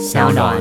[0.00, 0.56] 小暖。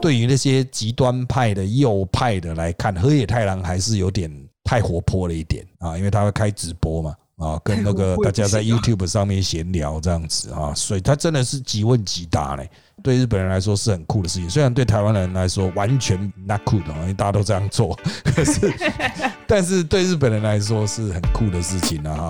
[0.00, 4.30] 对于那些极端派的右派的来看，河野太郎还是有点
[4.64, 12.68] 太活泼了一点啊，因为他会开直播嘛，啊，跟那个大家在 YouTube 上面闲聊这样子啊，所以他真的是即问即答嘞。
[13.02, 18.72] 对日本人来说是很酷的事情，虽然对台湾人来说完全 not cool 的，因为大家都这样做，可是，
[19.46, 22.28] 但是对日本人来说是很酷的事情啊。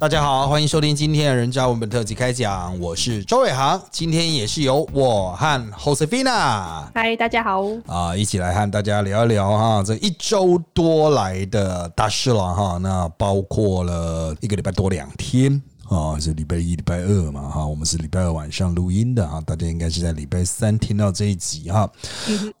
[0.00, 15.60] 大家好，欢迎收听今天的人渣文本特辑开讲，我是周伟航，今天也是由我和 Josefina，嗨，大家好啊，一起来和大家聊一聊哈，这一周多来的大事了哈，那包括了一个礼拜多两天。
[15.90, 21.90] 啊，是礼拜一、礼拜二嘛，哈，我们是礼拜二晚上录音的啊，大家应该是在礼拜三听到这一集哈。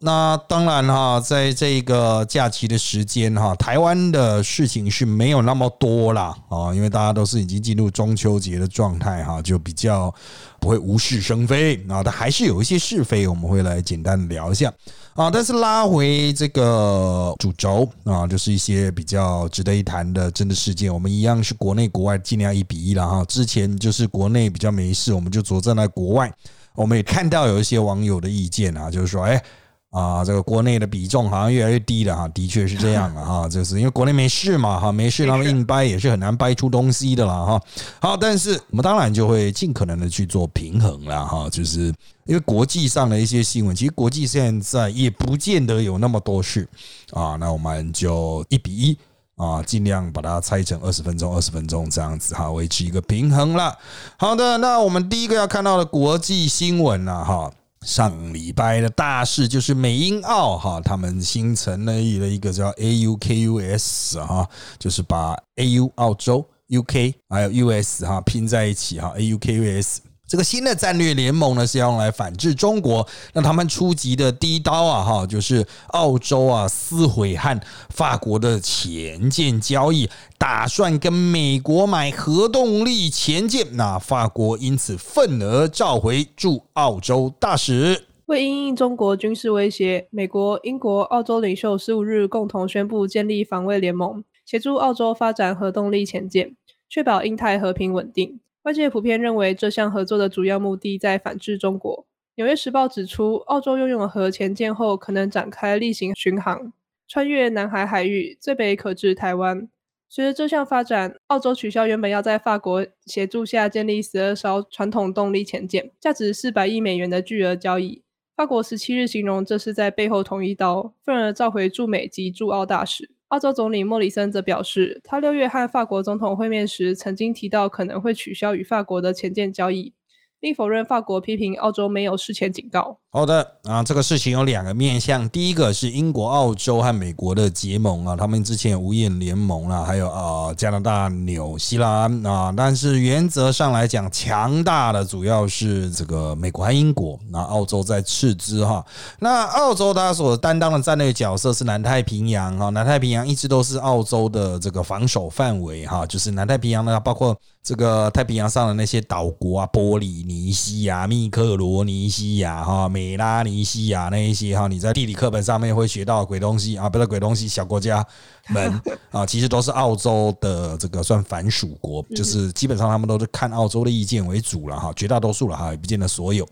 [0.00, 10.12] 那当然哈，在这个假期的时间哈，台湾的事情是没有那么多啦啊，因为大家都是已经进入中秋节的状态哈，就比较
[10.58, 14.72] 不会无事生非啊，但还是有一些是非，我们会来简单的聊一下。
[15.14, 20.92] 啊，但是拉回这个主轴啊，就是一些比较值得一谈的真的事件。
[20.92, 23.24] 我们一样是国内国外尽量一比一了哈。
[23.26, 26.32] 之前就是国内比较没事，我们就着重在国外。
[26.74, 29.42] 我们也看到有一些网友的意见啊，就是说，哎。
[29.90, 37.60] 啊，这个国内的比重好像越来越低了哈，的确是这样了 哈，就是因为国内没事嘛哈，没事他们硬掰也是很难掰出东西的啦哈。
[38.00, 41.92] 好，但是我们当然就会尽可能的去做平衡了哈，就是
[42.24, 46.68] 因为国际上的一些新闻，其实国际现在也不见得有那么多事
[47.10, 48.96] 啊，那我们就一比一
[49.34, 53.76] 啊，尽量把它拆成二十分钟、二十分钟这样子哈，维持一个平衡了。
[54.16, 57.50] 好的，那我们第一个要看到的国际新闻了哈。
[57.86, 64.48] 上礼拜的大事就是美英澳哈，他们新成立了一个叫 AUKUS 哈，
[64.78, 69.98] 就是把 AU 澳洲 UK 还有 US 哈拼在一起哈，AUKUS。
[70.30, 73.04] 这个新的战略联盟呢，是要用来反制中国。
[73.32, 83.66] 那他们出击的第一刀啊，哈，就是澳洲啊撕毁和法国的前舰交易，打算跟美国买核动力前舰。
[83.72, 88.04] 那法国因此愤而召回驻澳洲大使。
[88.26, 96.54] 为应应中国军事威胁，美国、英国、澳洲领袖十五日共同宣布建立防卫联盟，协助澳洲发展核动力前舰，
[96.88, 98.38] 确保印太和平稳定。
[98.64, 102.06] 外界普遍认为，这项合作的主要目的在反制中国。
[102.34, 106.72] 纽约时报指出，澳洲拥有核潜舰后，可能展开例行巡航，
[107.08, 109.66] 穿越南海海域，最北可至台湾。
[110.10, 118.02] 随着这项发展，澳洲取消原本要在法国协助下建立十二艘传统动力潜舰、价值四百亿美元的巨额交易。
[118.36, 123.10] 法国十七日形容这是在背后捅一刀，愤而召回驻美及驻澳大使。
[123.30, 129.94] 澳洲总理莫里森则表示，他六月和法国总统会面时，曾经提到可能会取消与法国的前舰交易。
[130.40, 132.96] 并否认法国批评澳洲没有事前警告。
[133.12, 135.28] 好的啊，这个事情有两个面向。
[135.30, 142.54] 第一个是英国、澳洲和美国的结盟啊，他们之前有无眼联盟啦，还有啊加拿大、纽西兰啊。
[142.56, 148.84] 但是原则上来讲，强大的主要是这个美国和英国，那澳洲在次之哈。
[149.18, 157.36] 那澳洲它所担当的战略角色是南太平洋哈，南太平洋一直都是澳洲的这个防守范围哈，就是南太平洋呢，包括。
[157.62, 168.06] 这个太平洋上的那些岛国啊，玻利尼西亚、密克罗尼西亚、哈美拉尼西亚那一些哈，你在地理课本上面会学到鬼东西啊，不是鬼东西，小国家
[168.48, 168.80] 们
[169.10, 176.46] 啊，其实都是澳洲的这个算反属国，就是基本上他们都是看澳洲的意见为主了哈，绝大多数了哈，也不见得所有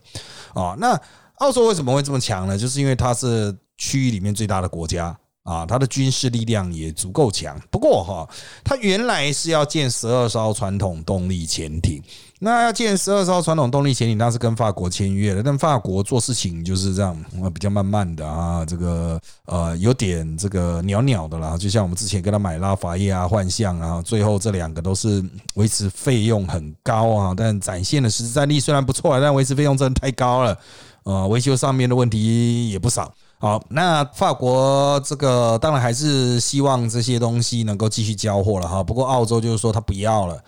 [0.54, 0.74] 啊。
[0.76, 1.00] 那
[1.36, 2.58] 澳洲为什么会这么强呢？
[2.58, 5.16] 就是因为它是区域里面最大的国家。
[5.44, 7.58] 啊，它的军事力量也足够强。
[7.70, 8.28] 不过哈，
[8.62, 12.02] 它原来是要建十二艘传统动力潜艇。
[12.40, 15.42] 那要建十二艘传统动力潜艇，那是跟法国签约的。
[15.42, 17.16] 但法国做事情就是这样，
[17.52, 21.56] 比较慢慢的啊，这个呃有点这个袅袅的啦。
[21.56, 30.56] 就像我们之前跟他买拉法叶啊、幻象啊，最后这两个都是维持费用很高啊，但展现的实战力虽然不错，但维持费用真的太高了。
[31.04, 33.10] 呃，维修上面的问题也不少。
[33.40, 38.82] 好，那法国这个当然还是希望这些东西能够继续交货了哈。
[38.82, 40.38] 不过澳洲就是说他不要了，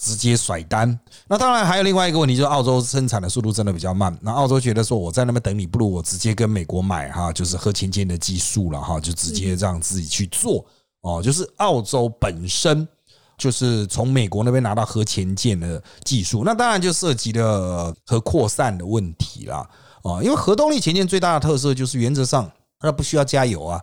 [0.00, 0.98] 直接甩单。
[1.28, 4.16] 那当然还有另外一个问题，就是澳洲生产的速度真的比较慢。
[4.22, 10.64] 那澳洲觉得说我在那边等你，不如我直接跟美国买哈，就是核潜艇的技术了哈，就直接让自己去做
[11.02, 11.22] 哦。
[11.22, 12.88] 就是澳洲本身
[13.36, 19.68] 就是从美国那边拿到核潜舰的技术，那当然就涉及了核扩散的问题啦。
[20.02, 23.80] 啊，因为核动力潜舰最大的特色就是原则上它不需要加油啊，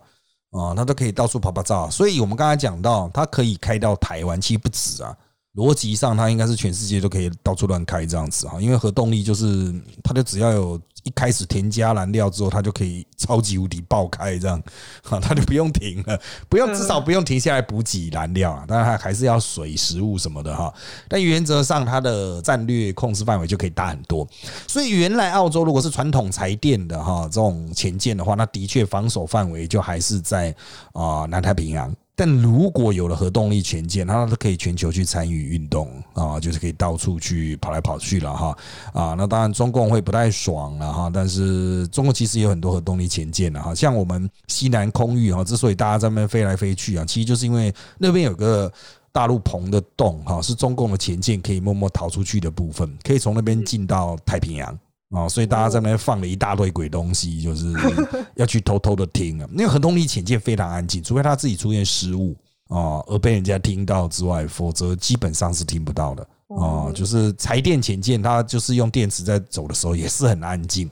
[0.50, 1.88] 啊，它都可以到处跑跑照。
[1.88, 5.16] 所以我们刚才讲到，它可以开到台湾，其实不止啊，
[5.58, 9.74] 逻辑上，它应该是全世界都可以到处乱开这样子哈，因为核动力就是
[10.04, 14.62] 它就只要有一开始添加燃料之后，它就可以超级无敌爆开这样，
[15.02, 16.16] 哈，它就不用停了，
[16.48, 20.72] 不用至少不用停下来补给燃料啊，当然它还是要水、食物什么的哈，
[21.08, 24.24] 但原则上它的战略控制范围就可以大很多。
[24.68, 30.54] 所以原来澳洲如果是传统柴电的哈这种前舰的话，那的确防守范围就还是在
[30.92, 31.92] 啊南太平洋。
[32.18, 38.58] 但如果有了核动力潜舰，它都可以全球去参与运动啊，就是可以到处去跑来跑去了哈
[38.92, 39.14] 啊。
[39.16, 48.72] 那当然中共会不太爽了哈，但是中国其实有很多核动力潜舰了哈，像我们西南空域哈，之所以大家在那边飞来飞去啊，其实就是因为那边有个
[49.12, 54.76] 大陆棚的洞哈，是中共的潜舰可以默默逃出去的部分，可以从那边进到太平洋。
[55.10, 57.72] 啊，所以大家在那边放了一大堆鬼东西，就是
[58.36, 59.48] 要去偷偷的听啊。
[59.52, 62.36] 因为核动力潜舰非常安静，除非他自己出现失误
[62.68, 66.92] 啊，而被人家听到之外，否则基本上是听不到的啊。
[66.92, 70.90] 就是柴电潜舰，它就是用电池在走的时候也是很安静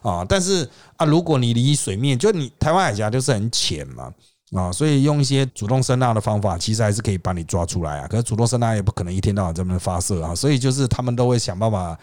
[0.00, 0.24] 啊。
[0.26, 0.66] 但是
[0.96, 4.10] 啊，如果你离水面，就你台湾海峡就是很浅嘛
[4.52, 8.08] 啊，所以用一些主动声纳的方法，其实还是可以把你抓出来啊。
[8.08, 11.98] 可是主动声纳也不可能一天到晚在那边发射啊，所以就是他们都会想办法。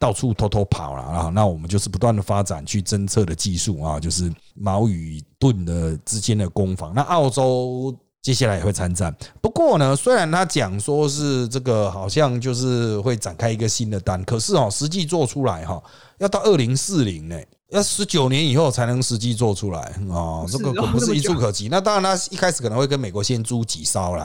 [0.00, 1.30] 到处偷偷跑了啊！
[1.34, 6.94] 那我们就是不断的发展去侦测的技术啊，就是矛与盾的之间的攻防。
[6.94, 15.82] 那澳洲接下来也会参战，不过呢，虽然他讲说是这个好像就是会展开一个新的单，可是哦，实际做出来哈，
[16.18, 17.38] 要到二零四零呢，
[17.68, 19.80] 要十九年以后才能实际做出来
[20.10, 21.68] 啊，这个可不是一触可及。
[21.68, 24.24] 那当然，他一开始可能会跟美国先租几艘了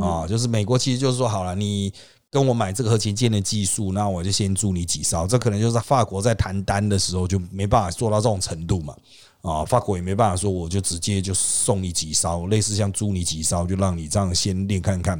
[0.00, 1.92] 啊，就是美国其实就是说好了，你。
[2.30, 5.26] 跟我买这个核潜舰的技术，那我就先租你几艘。
[5.26, 8.94] 这可能就是法国在谈单的时候就没办法做到这种程度嘛。
[9.42, 15.18] 啊，法国也没办法说我就直接就送你几艘，类似像租你几艘，就让你这样先练看看。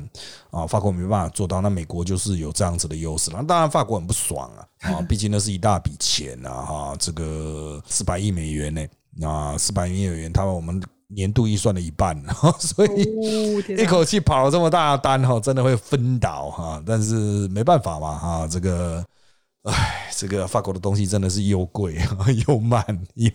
[0.51, 3.43] 啊，法国没办法做到，那美国就是有这样子的优势那。
[3.43, 10.81] 当然，法国很不爽啊，啊， 毕竟那是一大笔钱啊，哈，这个四百亿美元呢，啊，四百亿美元，他我们。
[11.13, 12.17] 年度预算的一半，
[12.59, 13.07] 所以
[13.77, 16.83] 一口气跑了这么大单哈，真的会分倒哈。
[16.87, 17.15] 但是
[17.49, 19.05] 没办法嘛哈，这个，
[19.65, 21.97] 唉，这个法国的东西真的是又贵
[22.47, 22.85] 又慢，
[23.15, 23.29] 又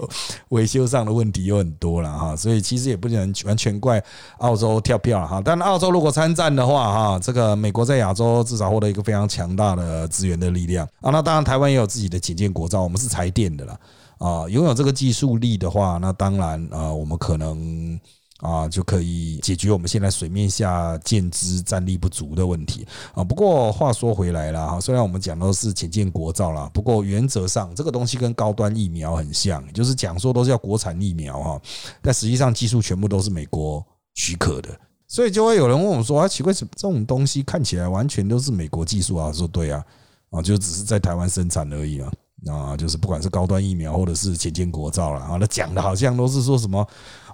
[0.50, 2.36] 维修上的问题又很多了哈。
[2.36, 4.01] 所以其实也不能完全怪
[4.38, 5.42] 澳洲跳票哈。
[5.44, 11.12] 但澳洲如果参战的话哈，这个美国在亚洲至少获得一个非常强大的资源的力量啊。
[11.12, 13.78] 那当然台湾也有自己的潜舰国造，我们是财电的啦。
[14.18, 18.00] 啊，拥有这个技术力的话，那当然啊，我们可能
[18.40, 23.24] 啊就可以解决我们现在水面下舰只战力不足的问题啊。
[23.24, 31.62] 不过话说回来了哈，虽然我们讲的是浅见国造了，不过原则上这个东西跟高端疫苗很像，就是讲说都是要国产疫苗哈，
[32.02, 34.70] 但实际上技术全部都是美国许可的，
[35.08, 39.32] 所以就会有人问我说啊，奇怪，这种东西看起来完全都是美国技术啊？
[39.34, 39.84] 说对啊，
[40.30, 42.12] 啊，就只是在台湾生产而已啊。
[42.50, 46.88] 啊，就是不管是高端疫苗或者是前建国造了啊，那讲的好像都是说什么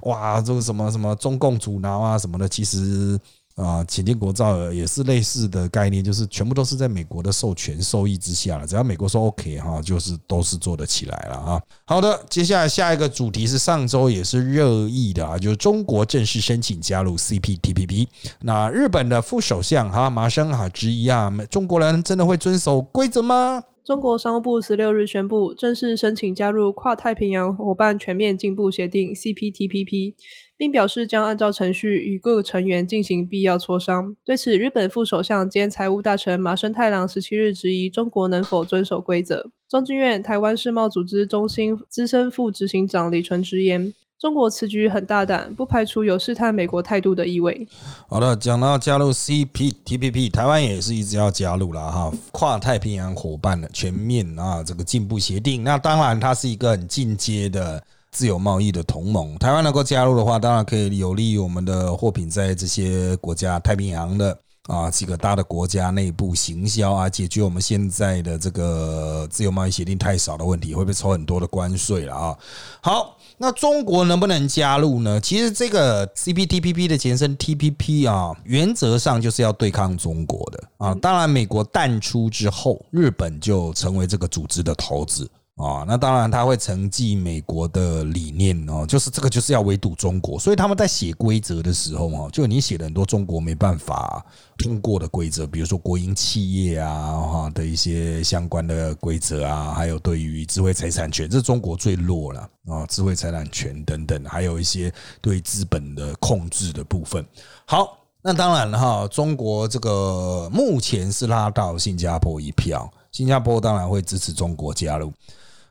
[0.03, 3.19] 哇，这个什么什么中共阻挠啊什么的，其实
[3.55, 11.61] 啊，前建国造也是类似的概念，就是全部都是在美国的授权受益之下了，只要美国说 OK 哈，就是都是做得起来了啊。
[11.85, 18.07] 好的，接下来下一个主题是上周也是热议的啊，就是中国正式申请加入 CPTPP。
[18.39, 23.61] 那日本的副首相哈麻生哈之一啊，中国人真的会遵守规则吗？
[23.83, 30.13] 中国商务部十六日宣布，正式申请加入跨太平洋伙伴全面进步协定 （CPTPP），
[30.55, 34.15] 并表示将按照程序与各成员进行必要磋商。
[34.23, 39.49] 对此，日本副首相兼财务大臣麻生太郎十七日质疑中国能否遵守规则。
[39.67, 43.91] 中经院台湾世贸组织中心资深副执行长李纯直言。
[44.21, 47.67] 中国此举很大胆，不排除有试探美国态度的意味。
[48.07, 55.63] 好的，讲到加入 CPTPP，台湾也是一直要加入了哈，跨太平洋伙伴的全面啊这个进步协定。
[55.63, 59.35] 那当然，它是一个很进阶的自由贸易的同盟。
[59.39, 64.37] 台湾能够加入的话，当然可以有利于我们的货品在这些国家太平洋的
[64.71, 72.37] 啊几个大的国家内部行销啊，解决我们现在的这个自由贸易协定太少的问题，会不会抽很多的关税了啊。
[72.81, 73.17] 好。
[73.43, 75.19] 那中国能不能加入呢？
[75.19, 80.93] 其实这个 CPTPP 的前身 TPP 啊，原则上就是要对抗中国的啊。
[81.01, 85.27] 当然，美国淡出之后，日本就成为这个组织的头子。
[85.61, 94.25] 啊，那当然他会承继美国的理念哦，就是这个就是要围堵中国，所以他们在写规则的时候哦，就你写了很多中国没办法
[94.57, 104.91] 通过的规则，比如说国营企业啊哈的一些相关的规则啊，还有对于智慧财产权，这是中国最弱了啊，智慧财产权等等，还有一些
[105.21, 107.23] 对资本的控制的部分。
[107.65, 107.97] 好。
[108.23, 115.11] 那当然了哈，中国这个目前是拉到新加坡一票，新加坡当然会支持中国加入。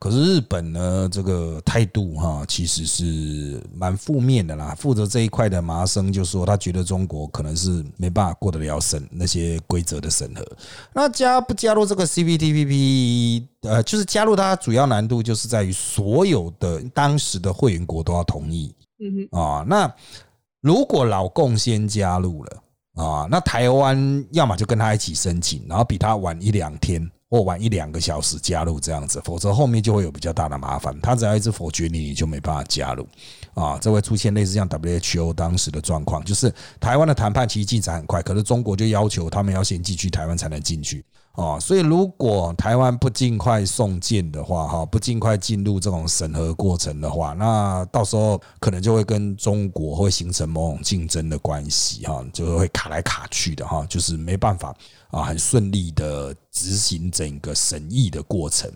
[0.00, 4.74] 可是日本呢，这个态度哈，其实是蛮负面的啦。
[4.74, 10.42] 负责这一块的麻生就说，他觉得中国可能是没办法过得了审那些规则的审核。
[10.94, 13.44] 那加不加入这个 CPTPP？
[13.60, 18.74] 呃，就是加入它主要难度就是在于所有的当时的会员国都要同意。
[19.04, 19.94] 嗯哼啊，那
[20.62, 22.62] 如果老共先加入了
[22.94, 27.06] 啊，那台湾要么就跟他一起申请，然后比他晚一两天。
[27.30, 31.00] 或晚一两个小时加入这样子，否则后面就会有比较大的麻烦。
[31.00, 33.06] 他只要一直否决你，你就没办法加入
[33.54, 33.78] 啊！
[33.78, 41.56] 这会出现类似像 WHO 当时的状况，就是台湾的谈判其实进展很快，可是中国就要求他们要先进去，台湾才能进去啊！
[41.60, 54.74] 所以如果台湾不尽快送件的话，哈，不尽快进入这种审核过程的话，那到时候可能就会跟中国会形成某种竞争的关系，哈，就会卡来卡去的，哈，就是没办法。
[55.10, 58.70] 啊，很顺利的执行整个审议的过程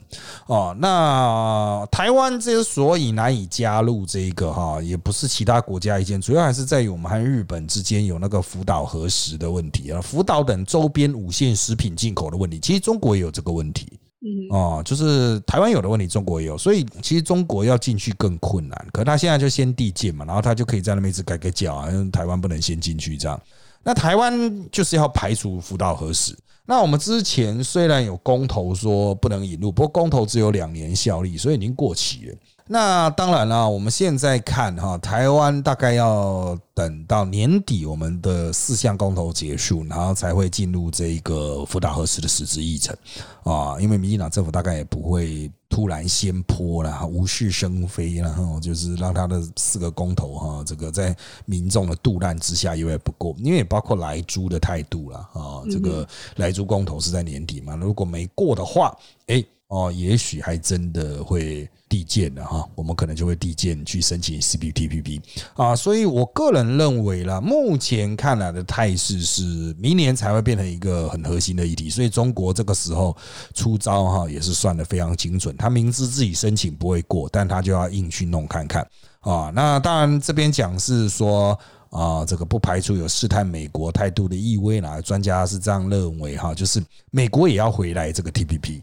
[0.47, 0.75] 哦。
[0.79, 12.59] 那台湾之所以难以加入这个哈，也不是其他国家意见，主要还是在于我们和日本之间有那个福岛核实的问题啊，福岛等周边五线食品进口的问题。
[12.61, 13.87] 其实中国也有这个问题，
[14.21, 18.87] 嗯，哦，就是台湾有的问题，中国也有，所以其实中国要进去更困难。
[18.93, 23.41] 可他现在就先递件嘛，然后他就可以在那边一直改改脚啊，台湾不能先进去这样。
[23.83, 26.35] 那台湾就是要排除福岛核实。
[26.67, 32.35] 那我们之前虽然有公投说不能引入，不过公投只有两年效力，所以已经过期了。
[32.67, 42.97] 那当然了，我们现在看哈，台湾大概要等到年底，我们的四项公投结束，然后才会进入这个福岛核实的实质议程
[43.43, 43.77] 啊。
[43.79, 55.61] 因为民进党政府大概也不会突然先泼啦，无事生非，然后就是让他的四个公投哈，这个在民众的杜烂之下，因为不过，因为也包括来猪的态度了啊。
[55.71, 59.45] 这个来猪公投是在年底嘛，如果没过的话，哎。
[59.75, 65.21] 哦，也许还真的会递件的哈，我们可能就会递件去申请 CPTPP
[65.55, 69.43] 啊，所以我个人认为啦，目前看来的态势是
[69.77, 73.17] 明年才会变成一个很核心的议题，所以中国这个时候
[73.53, 78.87] 出招哈，也是算的非常精准，他明知自己申请不会过，但他就要硬去弄看看
[79.23, 79.51] 啊。
[79.53, 81.59] 那当然这边讲是说
[81.91, 88.81] 啊，这个不排除有试探美国态度的意味啦，专家是这样认为哈，就是美国也要回来这个 TPP。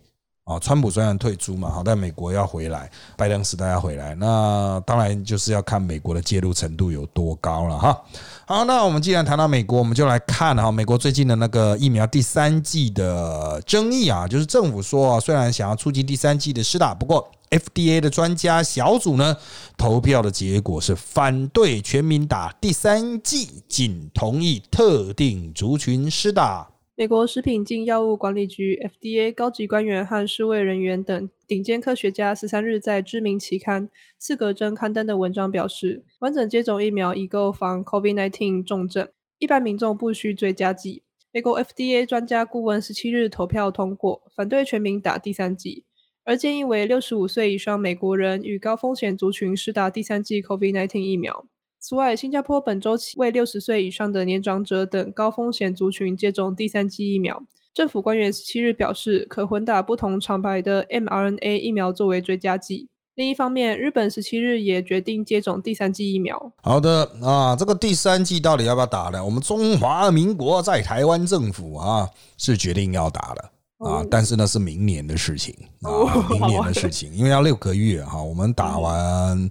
[0.54, 8.02] 啊，川普虽然退出嘛，好，但美国要回来，拜登时代要回来，那当然就是要看美国的介入程度有多高了哈。
[8.46, 19.36] 好，那我们既然谈到美国，我们就来看哈，美国最近的那个疫苗第三季的争议啊，就是政府说啊，虽然想要促进第三季的施打，不过 FDA 的专家小组呢，
[19.78, 26.71] 投票的结果是反对全民打第三季，仅同意特定族群施打。
[27.02, 33.88] 美国食品及药物管理局 （FDA） 高级官员和世卫人员等顶尖科学家十三日在知名期刊
[34.20, 41.02] 《刺格针》刊登的文章表示，完整接种疫苗已够防 COVID-19 重症，一般民众不需追加剂。
[41.32, 45.86] 美国 FDA 专家顾问十七日投票通过，反对全民打第三剂，
[46.24, 51.48] 而建议为六十五岁以上美国人与高风险族群施打第三剂 COVID-19 疫苗。
[51.82, 57.42] 此外，新加坡本周起为六十岁以上的年长者等高风险族群接种第三剂疫苗。
[57.74, 62.88] 政府官员十七日表示，可混打不同厂牌的 mRNA 疫苗作为追加剂。
[63.16, 66.54] 另一方面，日本十七日也决定接种第三剂疫苗。
[66.62, 69.26] 好的啊，这个第三剂到底要不要打呢？
[69.26, 72.08] 我们中华民国在台湾政府啊
[72.38, 75.90] 是决定要打的啊，但是呢是明年的事情啊，
[76.30, 79.50] 明年的事情，因为要六个月哈，我们打完。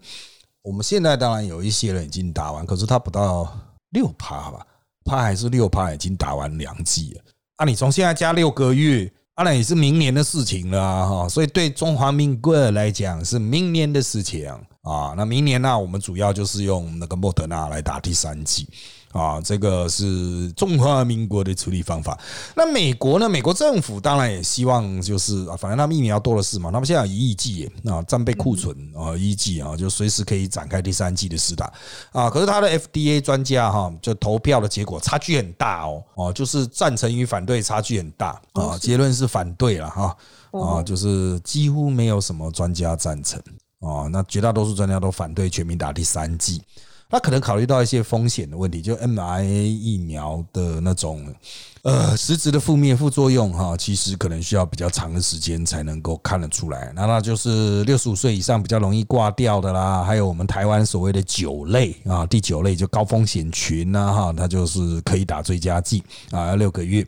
[0.63, 3.51] 我们现在当然有一些人已经打完，可是他不到
[3.91, 4.67] 六趴吧，
[5.05, 7.23] 他还是六趴已经打完两剂了。
[7.57, 11.29] 啊，你从现在加六个月，当然也是明年的事情了哈。
[11.29, 14.51] 所以对中华民国来讲是明年的事情
[14.83, 15.15] 啊。
[15.17, 18.69] 那明年呢，我们主要就是用那个莫德纳来打第三剂。
[19.13, 22.19] 啊，这个是中华民国的处理方法。
[22.55, 23.29] 那美国呢？
[23.29, 31.73] 美国政府当然也希望，就是啊，反正他们疫苗多的是嘛，他们现在有一亿剂啊，战备库存啊，一亿剂啊，就随时可以展开第三季的试打
[32.13, 32.31] 啊。
[32.31, 38.79] 可是他的 FDA 专家哈，就投票的结果差距很大哦，哦，就是赞成与反对差距很大啊。
[38.79, 40.17] 结论是反对了哈，
[40.53, 43.43] 啊，就是几乎没有什么专家赞成
[43.81, 46.63] 啊，那绝大多数专家都反对全民打第三剂。
[47.11, 51.35] 他可能考虑到一些风险的问题，就 M I A 疫苗的那种
[51.83, 56.93] 呃，实质的负面副作用哈，其实可能需要比较长的时间才能够看得出来。
[56.95, 67.07] 那那就是六十五岁以上比较容易挂掉的啦，还有我们台湾所谓的九类啊，第九类就高风险群呐哈，它就是可以打追加剂啊，要六个月。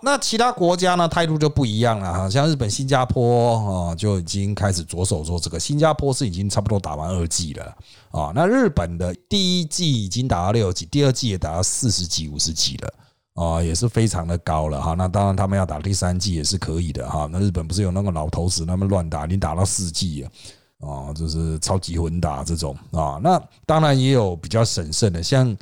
[0.00, 7.64] 那其他国家呢态度就不一样了哈，像日本、新加坡啊就已经开始着手做这个，新加坡是已经差不多打完二剂了
[8.12, 8.30] 啊。
[8.32, 12.94] 那日本的第一剂已经打到六剂，第二剂也打到四十几、五十几了。
[13.34, 14.94] 啊，也是非常的高了哈。
[14.94, 17.26] 那当然，他们要打第三季也是可以的哈。
[17.32, 20.28] 那日本不是有那个老头子他们乱打，你打到四季啊，
[20.86, 23.18] 啊，就是超级混打这种啊。
[23.22, 25.56] 那当然也有比较审慎的，像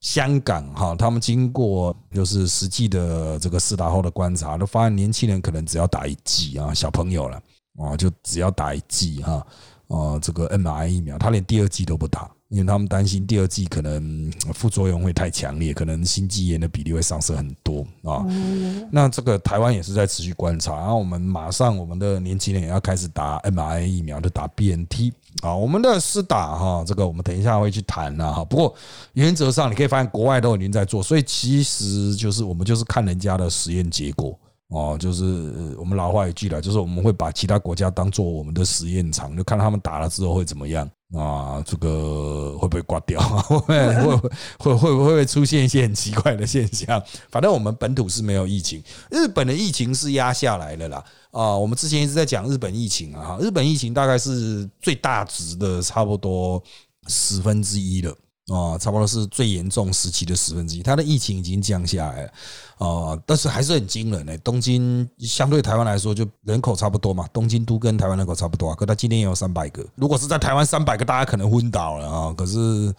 [0.00, 7.40] 香港哈，他们经过就是实际的这个试打后的观察，都发现年轻人可能只要打一剂啊，小朋友了
[7.78, 9.46] 啊，就只要打一剂哈，
[9.88, 12.30] 啊，这个 m r 疫苗，他连第二剂都不打。
[12.52, 18.26] 因为他们担心第二季可能副作用会太强烈，可能心肌炎的比例会上升很多啊。
[18.90, 25.10] 那这个台湾也是在持续观察，然后我们马上我们的年轻人也要开始打 mRNA 疫苗，就打 BNT
[25.42, 25.56] 啊。
[25.56, 28.44] 我们的是打哈，这个我们等一下会去谈了哈。
[28.44, 28.74] 不过
[29.14, 40.86] 原则上你可以发现国外都已经在做，所以其实就是我们就是看人家的实验结果哦，就是我们老话一句了，就是我们会把其他国家当做我们的实验场，就看他们打了之后会怎么样。
[41.14, 43.20] 啊，这个会不会挂掉？
[43.66, 44.16] 会会
[44.58, 47.02] 会会不会出现一些很奇怪的现象？
[47.30, 51.04] 反正我们本土是没有疫情，日本的疫情是压下来了啦。
[51.30, 56.62] 啊，我们之前一直在讲日本疫情啊，日本疫情大概是最大值的差不多
[57.08, 58.16] 十分之一了。
[58.48, 62.32] 啊，差不多是最严重时期的十分之一，它的疫情已经降下来了，
[62.78, 64.36] 啊，但是还是很惊人呢。
[64.38, 69.86] 东京相对台湾来说，就人口差不多嘛，东京都跟台湾人口差不多啊，可它今天也有三百个。
[69.94, 72.34] 如果是在台湾三百个，大家可能昏倒了啊。
[72.36, 72.92] 可是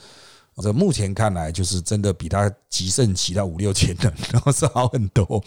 [0.62, 5.44] 这目前看来，就是真的比它极盛期到五六千人，然后是好很多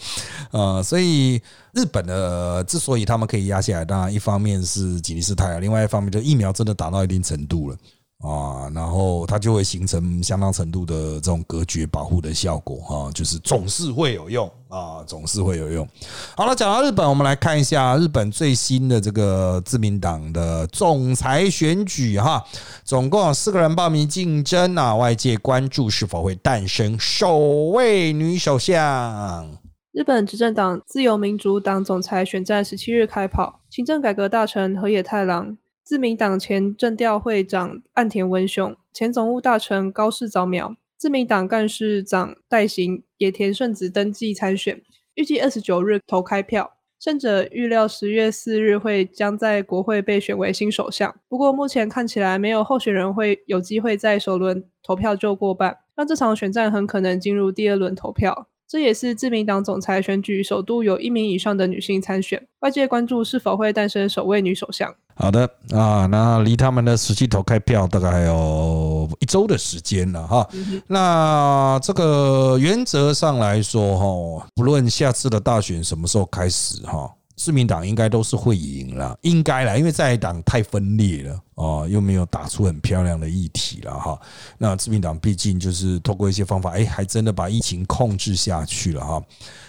[0.51, 0.83] 啊。
[0.83, 1.41] 所以
[1.73, 7.77] 日本的之所以他们可以压下来，当然一方面是吉尼斯泰啊，另外一方面就疫苗真的达到一定程度了。
[8.19, 15.87] 啊，然后它就会形成相当程度的这种隔绝保护的效果，哈，就是总是会有用啊，总是会有用。
[16.35, 22.43] 好了，讲到日本，我们来看一下日本最新的这个自民党的总裁选举，哈，
[22.83, 27.37] 总共有四个人报名竞争啊，外界关注是否会诞生首
[27.69, 29.47] 位女首相。
[29.93, 35.57] 日本执政党自由民主党总裁选战十七日开跑，行政改革大臣河野太郎。
[35.87, 44.81] 自民党前政调会长岸田文雄、前总务大臣高市早苗、自民党干事长代行野田圣子登记参选，
[45.13, 46.73] 预计二十九日投开票。
[46.99, 51.15] 胜者预料十月四日会将在国会被选为新首相。
[51.29, 58.49] 不过目前看起来没有候选人会有机会在首轮投票就过半，那这场选战很可能进入第二轮投票。
[58.69, 64.93] 这也是自民党总裁选举首度有一名以上的女性参选，外界关注是否会诞生首位女首相。
[65.15, 70.47] 好的啊，那离他们的实际投开票大概还有一周的时间了哈。
[70.87, 77.09] 那这个原则上来说哈，不论下次的大选什么时候开始哈。
[77.37, 84.19] 自民党应该都是会赢了，应该啦，因为在党太分裂了哦，又没有打出很漂亮的议题了哈。
[84.57, 89.23] 那自民党毕竟就是透过一些方法，哎，还真的把疫情控制下去了哈。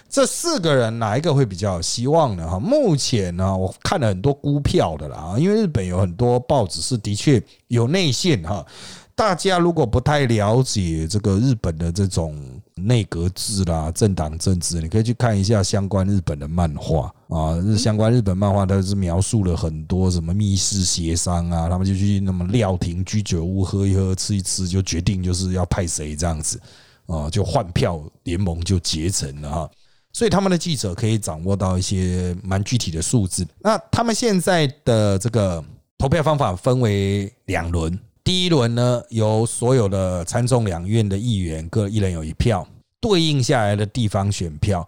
[0.09, 2.49] 这四个人哪一个会比较有希望呢？
[2.49, 8.65] 哈，目前呢，我看了很多估票的啦，因为日本有很多报纸是的确有内线哈。
[9.13, 17.57] 大家如果不太了解这个日本的这种内阁制啦、政党政治，你可以去看一下相关日本的漫画啊。
[17.77, 26.59] 相关日本漫画，它是描述了很多什么密室协商啊，他们就去那么料亭居酒屋喝一喝、吃一吃，就决定就是要派谁这样子
[27.05, 29.69] 啊，就换票联盟就结成了哈。
[30.11, 33.47] 所以他们的记者可以掌握到一些蛮具体的数字。
[33.59, 35.63] 那他们现在的这个
[35.97, 37.99] 投票方法分为两轮。
[38.29, 42.63] 第一轮呢，由所有的参众两院的议员各一人有一票，
[43.01, 44.87] 对应下来的地方选票，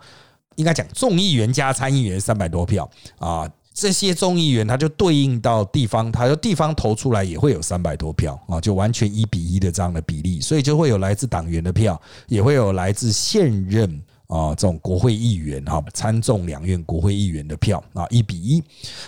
[0.57, 13.99] 应该讲众议员加参议员三百多票啊，这些众议员他就对应到地方，他就地方投出来也会有三百多票啊，就完全一比一的这样的比例，所以就会有来自党员的票，也会有来自现任。
[14.31, 18.63] 啊，这种国会议员哈，参众两院国会议员的票啊，一比一。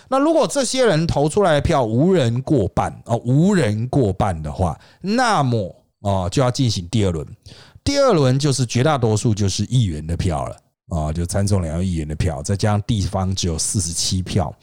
[0.09, 7.25] 那如果这些人投出来的票无人过半啊，无人过半的话，那么啊就要进行第二轮。
[7.85, 10.57] 第二轮就是绝大多数就是议员的票了
[10.89, 14.53] 啊，就参众两院议员的票，再加上地方只有四十七票。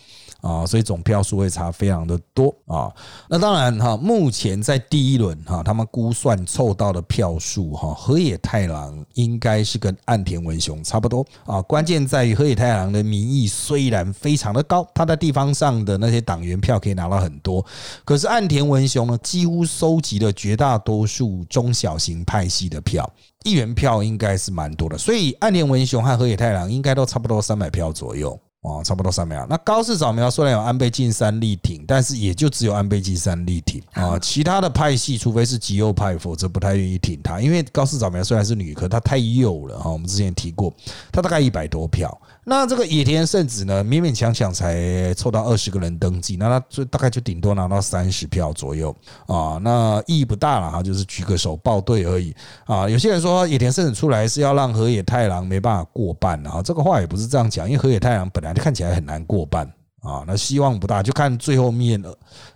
[0.41, 2.93] 啊，所以总票数会差非常的多啊。
[3.29, 11.61] 那当然哈，目前在第一轮哈，他们估算凑到的票数哈，河野太郎应该是跟岸田文雄差不多啊。
[11.63, 17.65] 关键在于河野太郎的民意虽然非常的高，他在地方上的那些党员票可以拿到很多，
[18.05, 23.09] 可是岸田文雄呢，几乎收集了绝大多数中小型派系的票，
[23.45, 28.39] 议员票应该是蛮多的，所以岸田文雄和河野太郎应该都差不多三百票左右。
[28.63, 29.47] 哦，差不多三秒。
[29.49, 34.19] 那高市早苗虽然有安倍晋三力挺，但是也就只有安倍晋三力挺啊。
[34.19, 37.41] 其他的派系，除非是极右派，否则不太愿意挺他。
[37.41, 39.91] 因为高市早苗虽然是女，科她太右了哈。
[39.91, 40.71] 我们之前提过，
[41.11, 42.21] 她大概一百多票。
[42.45, 48.95] 那这个野田圣子呢，勉勉强强才凑到二十个人登记，那他就大概就顶多拿到三十票左右
[49.27, 49.59] 啊。
[49.63, 52.89] 那意义不大了哈，就是举个手报队而已啊。
[52.89, 58.61] 有些人说野田圣子出来是要让河野太郎没办法过半啊，这个话也不是这样讲，因为河野太郎本来就。
[58.61, 59.67] 看起来很难过半
[60.01, 62.03] 啊，那希望不大，就看最后面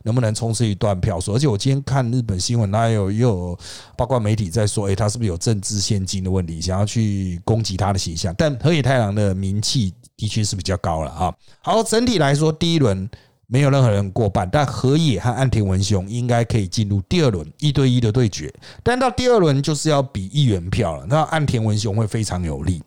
[0.03, 1.35] 能不能冲刺一段票数。
[1.35, 3.59] 而且我今天看日本新闻，那有又有
[3.97, 8.35] 包括媒体在说，哎，他是不是有政治现金的问题，想要去攻击他的形象？
[8.39, 11.35] 但河野太郎的名气的确是比较高了啊。
[11.61, 13.07] 好，整体来说，第一轮
[13.47, 18.51] 没有任何人过半，但河野和岸田文雄应该可以进入第二轮一对一的对决。
[18.83, 22.83] 但到第二轮就是要比议员票了，那岸田文雄会非常有利。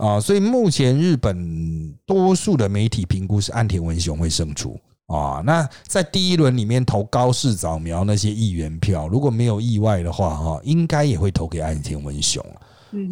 [0.00, 5.42] 啊，所以目前日本多数的媒体评估是岸田文雄会胜出啊。
[5.44, 12.42] 那在第一轮里面投高市早苗那些议员票，如果没有意外的话，哈，应该也会投给岸田文雄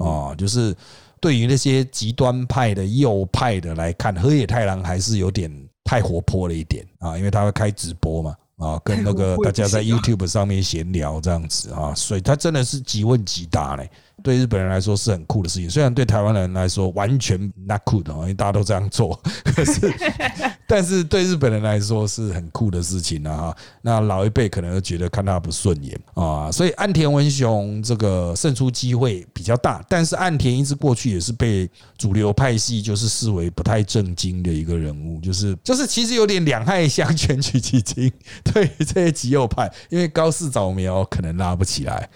[0.00, 0.34] 啊。
[0.34, 0.74] 就是
[1.20, 5.52] 对于那些极端派的右派的来看，河野太郎还是有点
[5.84, 13.90] 太活泼了一点啊，因为他会开直播嘛，啊，跟那个大家在 YouTube 上面闲聊这样子啊，所以他真的是即问即答嘞。
[14.22, 19.92] 对日本人来说是很酷的事情，虽然对台湾人来说完全 not cool 的，因为大家都这样做， 可是，
[20.66, 23.54] 但是对日本人来说是很酷的事情啊！
[23.82, 38.12] 那老一辈可能觉得看他不顺眼啊，所以岸田文雄这个胜出机会比较大，但是岸田一直过去也是被主流派系就是视为不太正经的一个人物，就是就是其实有点两害相权取其轻，
[38.52, 42.08] 对这些极右派，因为高市早苗可能拉不起来。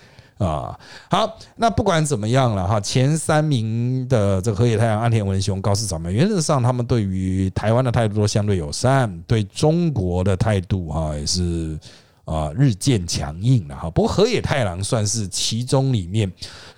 [0.43, 0.79] 啊，
[1.09, 11.79] 好，那不管怎么样了哈，前三名的这个河野太郎、安田文雄、高市早苗，原则上他们对于台湾的态度都相对友善，对中国的态度哈也是
[12.25, 13.91] 啊日渐强硬了哈。
[13.91, 16.31] 不过河野太郎算是其中里面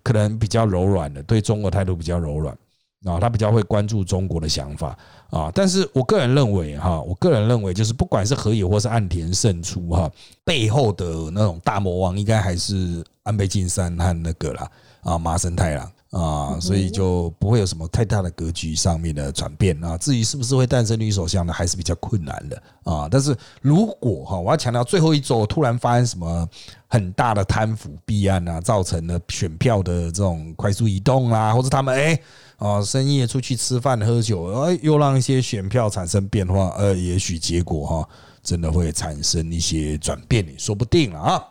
[0.03, 2.55] 可能比较柔软的，对中国态度比较柔软
[3.05, 4.99] 啊，他比较会关注中国的想法
[5.31, 5.51] 啊。
[5.55, 10.11] 但是我个人认为哈，我个人认为就是不管是河野或是岸田胜出哈，
[10.45, 13.05] 背后的那种大魔王应该还是。
[13.25, 19.97] 安倍晋三和那个啦啊，麻生太郎啊，所以就不会有什么太大的格局上面的转变啊。
[19.97, 23.09] 至于是不是会诞生女首相呢，还是比较困难的啊。
[23.11, 26.47] 但是如果哈，我要强调最后一周突然发生什么
[26.87, 32.21] 很大的贪腐弊案啊，造成了选票的这种快速移动啊，或者他们哎
[32.57, 38.09] 啊深夜出去吃饭喝酒，哎又让一些选票产生变化，呃，也许结果哈
[38.43, 41.45] 真的会产生一些转变，也说不定了啊。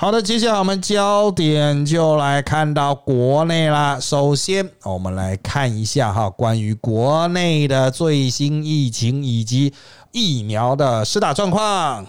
[0.00, 3.98] 好的，接下来我们焦点就来看到国内啦。
[3.98, 9.74] 首先，我们来看一下哈，关于国内的最新疫情以及
[10.12, 12.06] 疫苗的施打状况。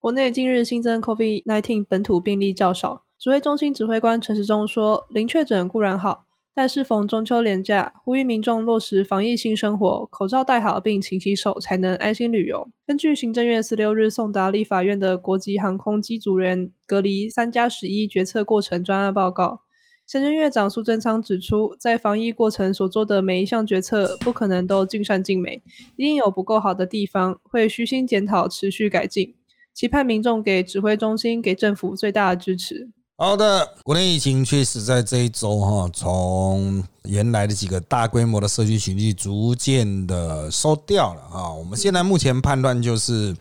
[0.00, 12.68] 国内近日新增 COVID-19 本土病例较少，指挥中心指挥官陈时中说：“零确诊固然好。”但适逢中秋连假，呼吁民众落实防疫新生活，口罩戴好并勤洗手，才能安心旅游。
[12.86, 19.62] 根据行政院十六日送达立法院的国际航空机组人隔离三加十一决策过程专案报告，
[20.06, 25.62] 行政院长苏贞昌指出，在防疫过程所做的每一项决策，不可能都尽善尽美，
[25.96, 29.34] 一定有不够好的地方，会虚心检讨，持续改进。
[29.72, 32.90] 期盼民众给指挥中心、给政府最大的支持。
[33.18, 41.52] 好的，国内疫情确实在这一周哈，从原来的几个大规模的社区群聚逐渐的收掉了啊。
[41.52, 43.36] 我们现在目前判断就是，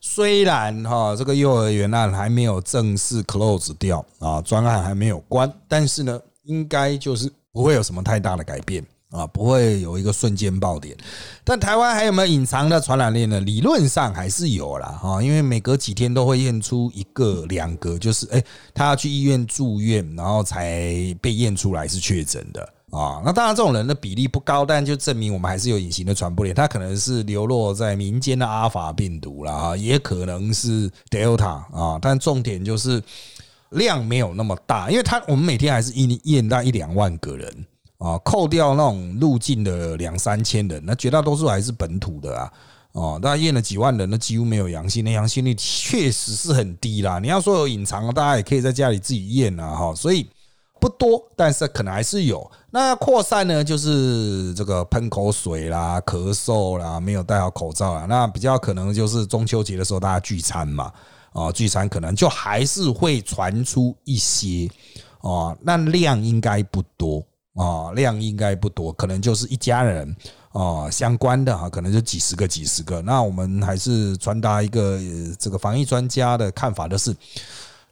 [0.00, 8.82] 虽然哈这个幼儿园案还没有正式 close 掉啊，专案还没有关，但是呢，应该就是不会有什么太大的改变。
[9.10, 10.96] 啊，不会有一个瞬间爆点，
[11.42, 13.40] 但台湾还有没有隐藏的传染链呢？
[13.40, 18.40] 理论上还是有啦，哈，因为每隔几天都会验出一个、两个，就是哎，
[18.72, 23.20] 他要去医院住院，然后才被验出来是确诊的啊。
[23.24, 31.98] 那当然，这种人的比例不高，但就证明我们还是有隐形的传播链，他可能是流落在民间的阿法病毒啦，也可能是 Delta 啊。
[32.00, 33.02] 但重点就是
[33.70, 37.66] 量没有那么大，因为他我们每天还是一验到一两万个人。
[38.00, 42.52] 啊，扣掉那种入境的两三千人，那绝大多数还是本土的啊。
[42.92, 47.20] 哦，大家验了几万人，那几乎没有阳性，那阳性率确实是很低啦。
[47.20, 49.94] 你要说有隐藏，大家也可以在家里自己验啊，哈。
[49.94, 50.26] 所以
[50.80, 52.50] 不多，但是可能还是有。
[52.70, 58.06] 那扩散呢，就是这个喷口水啦、咳嗽啦，没有戴好口罩啦。
[58.08, 60.92] 那比较可能就是中秋节的时候大家聚餐嘛，
[61.32, 64.68] 啊，聚餐可能就还是会传出一些
[65.20, 67.22] 哦，那量应该不多
[67.54, 70.16] 啊，量应该不多，可能就是一家人。
[70.52, 73.00] 哦，相关的哈，可能就几十个、几十个。
[73.02, 74.98] 那我们还是传达一个
[75.38, 77.14] 这个防疫专家的看法，就是。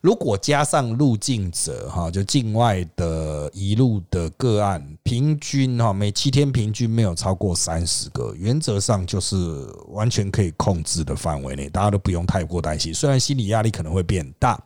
[0.01, 9.37] 如果加上入境者哈，就境外的一路的个案，平均哈每七天平均没有超过三十个，原则上就是
[9.89, 12.95] 完全可以控制的范围内，大家都不用太过担心。
[12.95, 14.57] 虽然心理压力可能会变大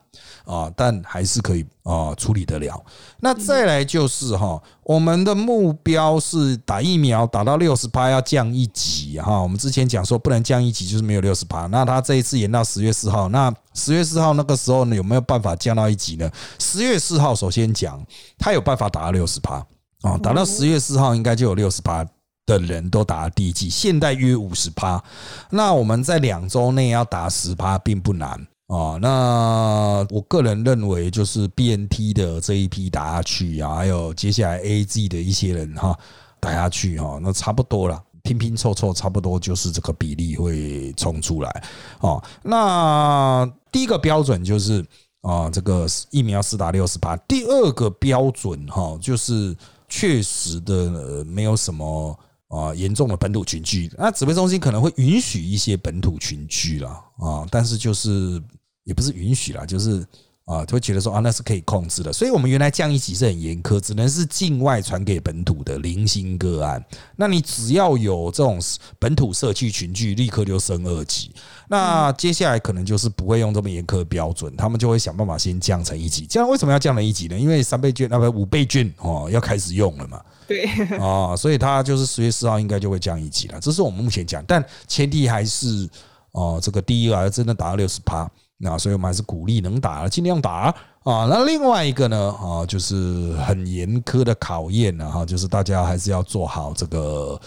[0.45, 2.83] 啊，但还是可以啊处理得了。
[3.21, 9.41] 那再来就是哈，我们的目标是打疫苗打到六十趴要降一级哈。
[9.41, 11.67] 我们之前讲说不能降一级，就是没有六十趴。
[11.67, 16.31] 那他这一次延到十月四号，那十月四号那个时候呢，有没有办法降到一级呢？
[16.59, 18.05] 十月四号首先讲，
[18.39, 19.65] 他有办法打到六十趴
[20.03, 22.05] 啊，打到十月四号应该就有六十趴
[22.45, 25.03] 的人都打了第一剂，现在约五十趴。
[25.51, 28.99] 那我们在两周内要打十趴并不难啊。
[29.01, 35.99] 那我个人认为，就是 BNT 的这一批打下去啊，还有接下来 AZ 的一些人哈
[36.41, 38.03] 打下去哈，那差不多了。
[38.25, 41.65] 拼拼凑凑，差不多就是这个比例会冲出来
[41.99, 42.23] 哦。
[42.41, 44.81] 那第一个标准就是
[45.23, 47.17] 啊，这个疫苗四打六十八。
[47.27, 49.57] 第二个标准哈，就是
[49.89, 53.91] 确实的没有什么啊严重的本土群聚。
[53.99, 58.41] 那指挥中心可能会允许一些本土群聚了啊，但是就是
[58.85, 60.07] 也不是允许啦，就是。
[60.45, 66.85] 啊，就会觉得说啊，那是可以控制的，所以我们原来降一级是很严苛，只能是境外传给本土的零星个案。
[67.15, 68.59] 那你只要有这种
[68.99, 71.31] 本土社区群聚，立刻就升二级。
[71.69, 76.27] 那接下来可能就是不会用这么严苛的标准，他们就会想办法先降成一级。
[76.27, 77.39] 这样为什么要降成一级呢？
[77.39, 80.21] 因为三倍券那个五倍券哦要开始用了嘛。
[80.49, 80.65] 对
[80.99, 83.61] 啊，所以他就是十月四号应该就会降一级了。
[83.61, 85.89] 这是我们目前讲，但前提还是
[86.33, 88.29] 哦，这个第一个真的达到六十趴。
[88.63, 90.73] 那所以我们还是鼓励能打尽量打
[91.03, 91.27] 啊。
[91.29, 97.39] 那另外一个呢啊，就是很严苛的考验了哈，就是大家还是要做好这个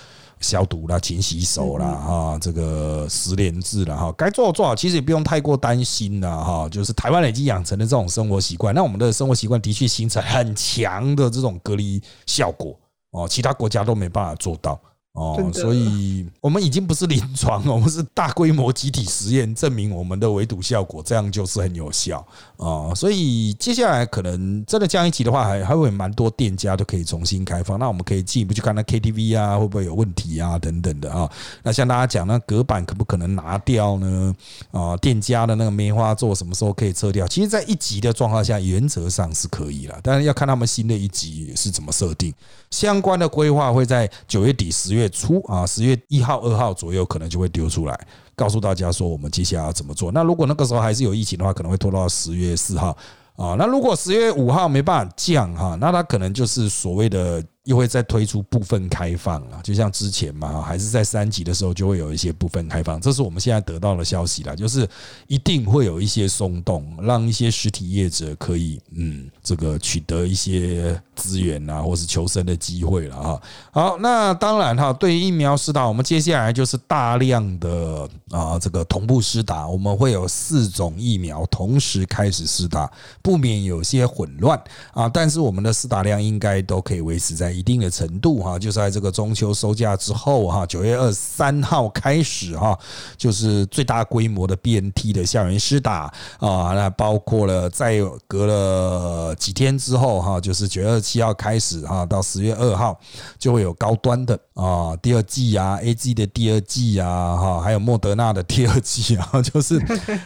[0.41, 6.67] 消毒啦、勤洗手啦哈，这个十连制了哈，该做做好，其实也不用太过担心了哈。
[6.67, 12.77] 就是台湾已经养成了这种生活习惯，那我们的生活习惯的确形成很强的这种隔离效果
[13.11, 14.77] 哦，其他国家都没办法做到。
[15.15, 22.25] 哦，所以我们已经不是临床， 我们是大规模集体实验，证明我们的围堵效果，这样就是很有效
[22.57, 22.91] 哦。
[22.93, 27.79] 所以接下来可能真的降一级的话，还还会蛮多店家都可以重新开放。
[27.79, 31.31] 那我们可以进一步去看那 KTV 啊，会不会有问题啊，等等的啊。
[31.63, 34.35] 那像大家讲，那隔板可不可能拿掉呢？
[34.71, 37.25] 啊，店家的那个梅花座什么时候可以撤掉？
[37.25, 42.33] 其实，在一级的状况下，原则上是可以了，但是要看他们新的一级是怎么设定。
[42.71, 50.11] 相关的规划会在九月底、十月初啊，十月一号、二号左右可能就会丢出来，告诉大家说我们接下来要怎么做。
[50.11, 52.95] 那如果那个时候还是有疫情的话，可能会拖到十月四号
[53.35, 53.55] 啊。
[53.57, 57.43] 那如果十月五号没办法降哈，那它可能就是所谓的。
[57.65, 64.87] 又会再推出部分开放啊，就像之前嘛，还是在三级的时候就会有一些部分开放，这是我们现在得到的消息啦，就是
[65.25, 73.41] 一定会有一些松动，让一些实体业者可以嗯，这个取得一些资源啊，或是求生的机会了啊。
[73.71, 82.87] 好，那当然哈，对于疫苗施打，我们接下来就是大量的啊，这个同步施打，我们会有四种疫苗同时开始施打，
[83.23, 84.61] 不免有些混乱
[84.93, 87.54] 啊，但是我们的施打量应该都可以维持在。
[87.55, 92.77] 一定的程度哈，就在这个中秋收假之后哈，九月二十三号开始哈，
[93.17, 102.99] 就是最大规模的 BNT 的校园施打啊，那包括了再隔了几天之后哈，就是九月二十七号开始哈，到十月二号
[103.39, 109.79] 就会有高端的啊第二季啊，A G 的第二季啊哈，还有莫德纳的第二季啊， 就是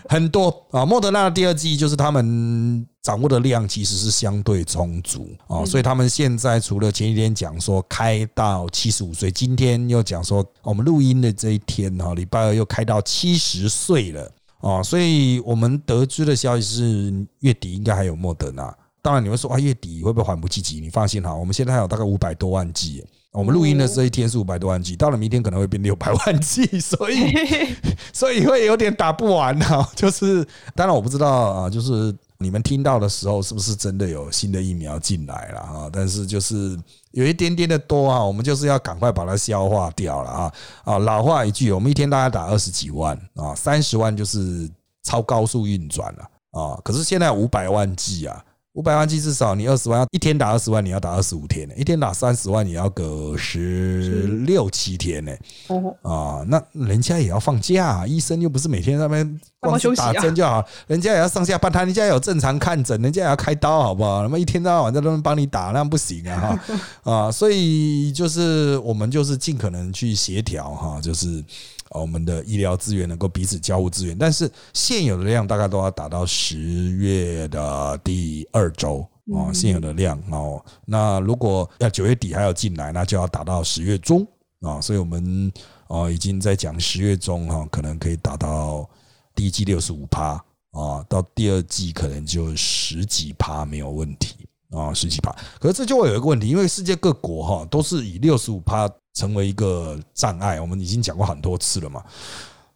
[0.07, 2.87] 很多啊，莫德纳的第二季就是他们。
[3.01, 18.75] 掌握的量其实是相对充足啊，所以他们现在除了前几天讲说开到七十五岁，今天又讲说我们录音的这一天哈，礼拜二又开到七十岁了啊，所以我们得知的消息是月底应该还有莫德纳。
[19.01, 20.81] 当然你会说啊，月底会不会缓不积极？
[20.81, 23.03] 你放心哈，我们现在还有大概五百多万剂。
[23.31, 27.31] 我们录音的这一天是五百多万 G，到了明天可能会变六百万 G， 所以
[28.11, 29.87] 所以会有点打不完啊。
[29.95, 35.89] 就是当然我不知道啊，就是你们听到的时候，是不是真的有新的疫苗进来了啊？
[35.91, 36.79] 但是就是
[37.11, 40.53] 有一点点的多啊，我们就是要赶快把它消化掉了啊！
[40.85, 44.71] 啊，老话一句，我们一天大概打二十几万啊，三十万就是
[45.03, 46.79] 超高速运转了啊。
[46.81, 48.43] 可是现在五百万剂啊。
[48.73, 55.31] 五百万剂至少你二十万，一天打二十万，你要打二十五天呢；一天打三十万，你要隔十六七天呢。
[55.67, 64.21] 哦啊，那人家也要放假，医生又不是每天那边光是打针就好，人家也要上下班，他人家有正常看诊，人家也要开刀，好不好？
[64.21, 66.39] 那么一天到晚在那边帮你打，那不行啊！
[66.39, 66.71] 哈
[67.11, 71.43] 啊，所以就是我们就是尽可能去协调哈，就是。
[71.91, 80.63] 我们的医疗资源能够彼此交互资源，但是现有的量大概都要达到十月的第二周啊，现有的量哦。
[80.85, 84.25] 那如果要九月底还要进来，那就要达到十月中
[84.61, 84.79] 啊。
[84.79, 85.51] 所以我们
[85.87, 88.87] 啊已经在讲十月中哈，可能可以达到
[89.33, 90.33] 第一季六十五趴
[90.71, 94.35] 啊，到第二季可能就十几趴没有问题
[94.69, 95.35] 啊，十几趴。
[95.59, 98.87] 可是这就会有一个问题，因为世界各国哈都是以六十五趴。
[99.13, 102.03] 成为一个障碍，我们已经讲过很多次了嘛，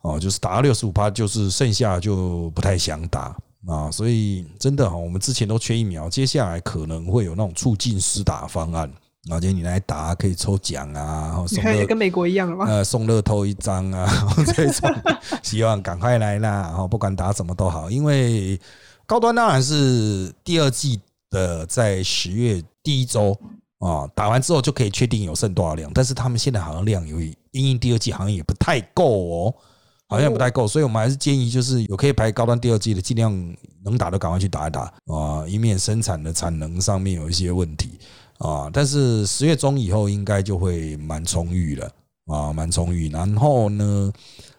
[0.02, 3.36] 哦，就是打到六十五趴，就是剩下就不太想打
[3.68, 8.92] 啊，所以真的哈，我们之前都缺疫苗，接下来可能会有那种促进施打方案，
[9.30, 12.66] 而且你来打可以抽奖啊， 送乐跟美国一样了吗？
[12.68, 14.06] 呃，送乐透一张啊，
[14.54, 14.94] 这种
[15.42, 18.60] 希望赶快来啦，然后，不管打什么都好，因为
[19.06, 23.38] 高端当然是第二季的在十月第一周。
[23.84, 29.56] 啊，打完之后就可以确定有剩多少量，但是他们现在好像量有因应第二季好像也不太够哦，
[30.08, 33.32] 好像不太够，所以我们还是建议就是有可以排高端第二季的，尽量
[33.84, 38.00] 能打的赶快去打一打啊，以免生产的产能上面有一些问题
[38.38, 38.70] 啊。
[38.72, 41.92] 但是十月中以后应该就会蛮充裕了
[42.28, 43.10] 啊，蛮充裕。
[43.10, 44.14] 然后呢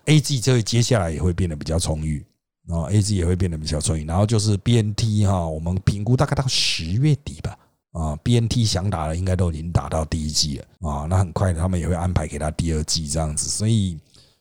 [0.04, 2.22] ，A G 这接下来也会变得比较充裕
[2.68, 4.04] 啊，A G 也会变得比较充裕。
[4.04, 7.58] 然后就是 B N T 哈，我们评估大概到十月底吧。
[7.94, 13.96] 啊，B N T 想打的应该都已经打到第一季了啊，那很快他们也会安排给他第二季这样子，所以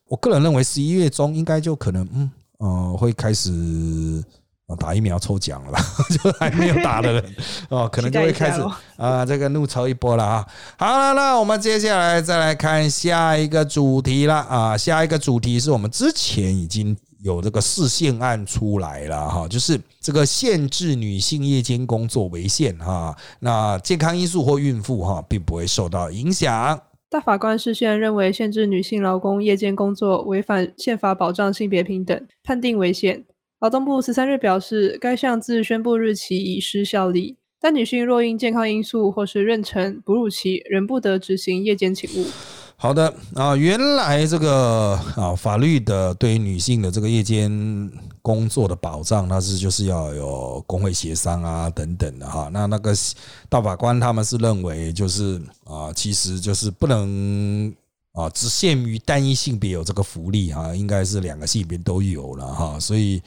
[0.08, 3.52] 我个人认为十一月中应该就可能嗯呃会开始
[4.80, 7.36] 打疫苗抽奖了吧， 就还没有打的人
[7.70, 8.60] 哦， 可能就会开始
[8.98, 10.48] 啊这个怒抽一波了啊。
[10.78, 16.98] 好了，那我们接下来再来看下一个主题了啊，下一个主题是我们之前已经。
[17.24, 26.80] 有这个视线案出来了哈，就是这个限制女性夜间工作为限哈，那健康因素或孕妇哈并不会受到影响。
[27.10, 33.24] 大法官视线认为，限制女性劳工夜间工作违反宪法保障性别平等，判定违宪。
[33.62, 42.28] 劳动部十三日表示，该项自宣布日起已失效力，但女性若因健康因素或是妊娠、哺乳期，仍不得执行夜间勤务。
[42.84, 47.50] 好的啊，原来这个啊法律的对于女性的这个夜间
[48.22, 52.50] 工作的保障，那是就是要有工会协商啊等等的哈。
[52.52, 52.94] 那那个
[53.48, 57.74] 大法官他们是认为就是啊，其实就是不能
[58.12, 63.24] 啊只限于单一性别有这个福利哈，应该是两个性别都有了哈，所以。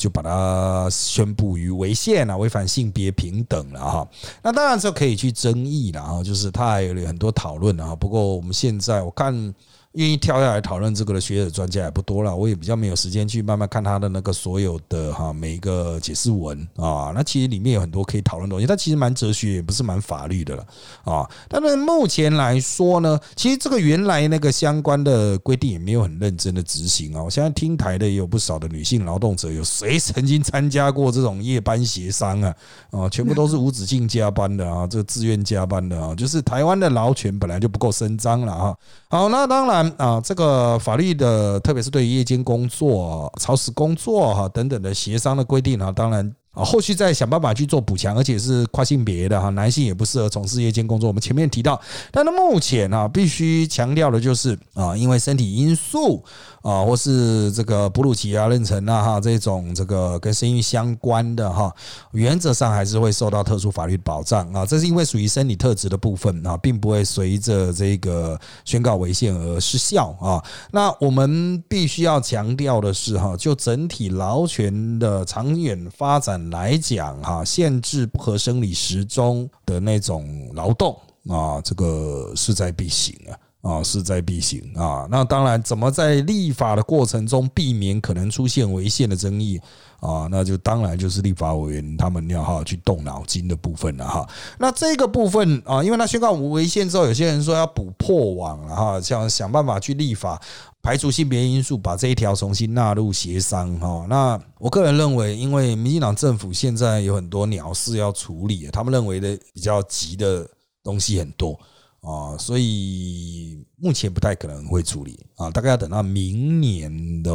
[0.00, 4.08] 就把它宣布于违宪了，违反性别平等了哈。
[4.42, 7.94] 那当然是可以去争议了哈，就是他还有很多讨论啊。
[7.94, 9.54] 不过我们现在我看。
[9.94, 20.64] 愿意跳下来讨论这个的学者专家也不多了，我也比较没有时间去慢慢看他的那个所有的哈每一个解释文啊，那其实里面有很多可以讨论的东西，它其实蛮哲学，也不是蛮法律的了
[21.02, 21.28] 啊。
[21.48, 27.20] 但是目前来说呢，其实这个原来那个相关的规定也没有很认真的执行啊。
[27.20, 32.54] 我现在听台的也有不少的女性劳动者，有谁曾经参加过这种夜班协商啊？
[32.92, 38.76] 啊，全部都是无止境加班的啊，这个自愿加班的啊，就是台湾的劳权本来就不够伸张了啊。
[39.08, 39.79] 好，那当然。
[39.96, 46.34] 啊，这个法律的，特别是对于夜间工作、超时工作哈等等的协商的规定啊，当然。
[46.52, 51.06] 啊，后续再想办法去做补强，而且是跨性别的哈，男性也不适合从事夜间工作。
[51.06, 56.24] 我们前面提到，但是目前啊，必须强调的就是啊，因为身体因素
[56.62, 61.72] 啊，或是这个哺乳期啊、妊娠啊哈这种这个跟生育相关的哈，
[62.10, 64.66] 原则上还是会受到特殊法律保障啊。
[64.66, 70.42] 这是因为属于生理特质的部分啊，并不会随着这个宣告违宪而失效啊。
[70.72, 76.39] 那我们必须要强调的是哈，就整体劳权的长远发展。
[76.48, 80.96] 来讲哈，限制不合生理时钟的那种劳动
[81.28, 83.36] 啊，这个势在必行啊
[83.76, 85.06] 啊，势在必行啊。
[85.10, 89.60] 那当然，怎么在立法的过程中避免可能出现违宪的争议
[90.00, 90.26] 啊？
[90.30, 94.28] 那就当然就是立法委员他们要好好去动脑筋的部分了哈。
[94.58, 100.40] 那这个部分啊，因为他宣告无违宪之后，有些人说要补破网了哈，想想办法去立法
[100.82, 104.06] 排除性别因素，把这一条重新纳入协商哈。
[104.08, 110.48] 那我个人认为，因为民进党政府现在有很多鸟事要处理，他们认为的比较急的
[110.82, 111.58] 东西很多。
[112.00, 117.30] 啊，所以目前不太可能会处理啊，大概要等到明年的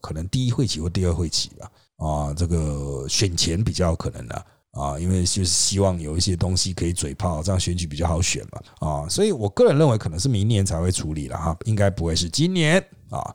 [0.00, 1.68] 可能第一会期或第二会期吧。
[2.06, 8.88] 啊，这个选前比较可能的啊，因为就是希望有一些东西可以嘴炮，这样选举比较好选嘛。
[8.88, 12.84] 啊，所以我个人认为可能是明年才会处理了哈，应该不会是今年。
[13.14, 13.34] 啊，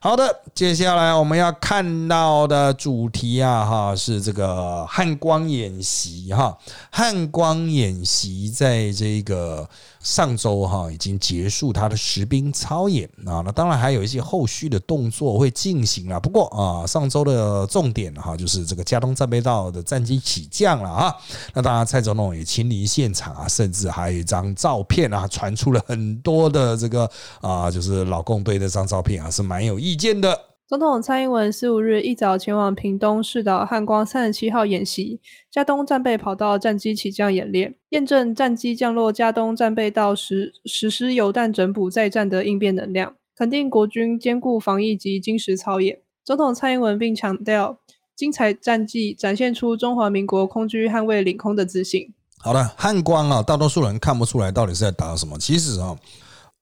[0.00, 6.56] 好的，接下来我们要看到的主题啊，哈，是这个汉光演习哈。
[6.90, 9.68] 汉光演习在这个
[10.00, 16.18] 上周哈已经结束它的实兵操演啊，那当然还有一些后续的动作会进行啊。
[16.18, 21.14] 不过啊，上周的重点哈就是这个加东战备道的战机起降了啊。
[21.54, 27.08] 那当然，蔡总统也亲临现场啊，甚至还有一张照片啊，传出了很多的这个
[27.40, 29.19] 啊，就是老共队那张照片。
[29.20, 30.46] 啊，是蛮有意见的。
[30.66, 45.98] 总统蔡英文十五日一早前往屏东市岛汉光三十七号演习，加东战备跑道战机起降演练，验证战机降落加东战备道时实施油弹整补再战的应变能量，肯定国军兼顾防疫及精实操演。
[46.24, 47.80] 总统蔡英文并强调，
[48.14, 52.14] 精彩战绩展现出中华民国空军捍卫领空的自信。
[52.38, 55.98] 好的，汉光啊，大多数人看不出来到底是在打什么，其实啊。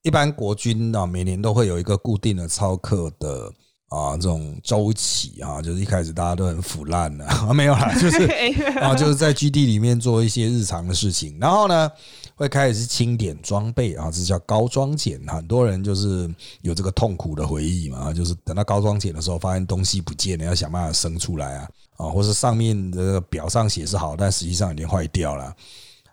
[0.01, 3.51] 一般国军啊，每年都会有一个固定的操课的
[3.89, 8.23] 啊这种周期啊，就是一开始大家都很腐烂的啊， 没有啦，就是
[8.79, 11.91] 啊，就是在基地里面做一些日常的事情，然后呢，
[12.35, 25.53] 会开始清点装备啊，这叫高装检，很多人就是有这个痛苦的回忆嘛，就是等到高装检的时候，发现东西不见了，要想办法生出来啊，啊，或是上面的表上写是好，但实际上已经坏掉了，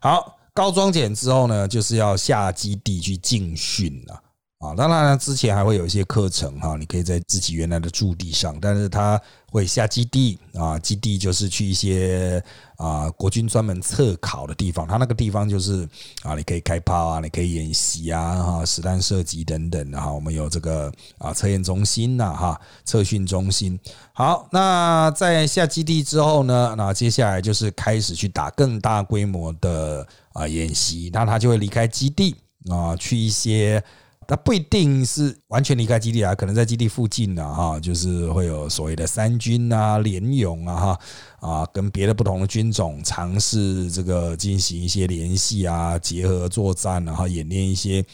[0.01, 0.33] 好。
[0.57, 4.15] 高装检之后呢，就是要下基地去进训了
[4.59, 4.75] 啊！
[4.75, 12.43] 当然，之前还会有一些课程哈，你可以在自己原来的驻地上，但是他会下基地啊，基地就是去一些
[12.79, 15.87] 啊国军专门测考的地方，他那个地方就是
[16.23, 20.11] 啊，你可以开炮啊，你可以演习啊，哈，实弹射击等等哈。
[20.11, 23.79] 我们有这个啊测验中心呐，哈，测训中心。
[24.15, 30.07] 好，那在下基地之后呢，那接下来就是开始去打更大规模的。
[30.37, 32.37] 啊，演习，那他就会离开基地
[32.69, 33.83] 啊，去一些，
[34.29, 41.01] 他不一定是完全离开基地啊，可能在基地附近的哈，就是会有所谓的三军啊、联勇啊哈
[41.41, 48.05] 啊，跟别的不同的军种尝试这个进行一些联系啊、结合作战，然后演练一些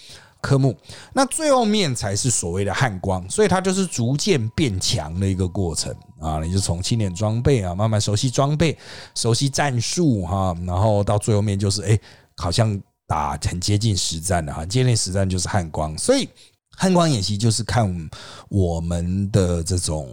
[0.42, 0.76] 科目。
[1.14, 5.90] 那最后面才是所谓的汉光，所以它就是逐渐变强的一个过程
[6.20, 6.38] 啊。
[6.44, 8.76] 你就从清点装备啊，慢慢熟悉装备、
[9.14, 11.98] 熟悉战术哈，然后到最后面就是哎。
[12.38, 16.26] 好像打很接近实战的哈，接近实战就是汉光，所以
[16.70, 18.10] 汉光演习就是看
[18.48, 20.08] 我们的这种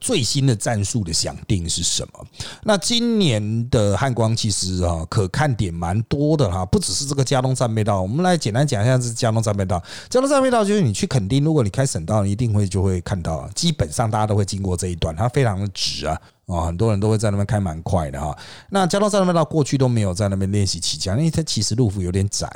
[0.00, 2.26] 最新的战术的想定是什么。
[2.64, 9.80] 那今年的汉光其实啊，可看点蛮多的哈，不只是这个加东战备道，我们来简单讲一下这加东战备道。
[10.08, 16.20] 加东战备道就是你去垦丁，如果你开省道，你一定会就会看到，基本上大家都会经过这一段，它非常的直啊。
[16.46, 18.36] 啊，很多人都会在那边开蛮快的哈。
[18.70, 22.48] 那加东站那边到过去都没有在那边练习起降，因为它其实路幅有点窄